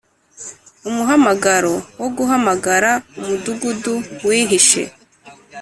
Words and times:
umuhamagaro 0.89 1.73
wo 2.01 2.07
guhamagara 2.17 2.91
umudugudu 3.19 3.95
wihishe 4.27 4.83